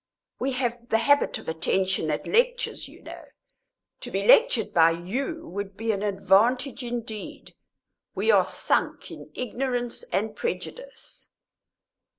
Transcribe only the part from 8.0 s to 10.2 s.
We are sunk in ignorance